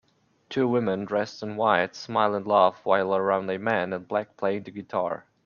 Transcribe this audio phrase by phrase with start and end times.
[0.49, 4.63] Two women dressed in white smile and laugh while around a man in black playing
[4.63, 5.25] the guitar.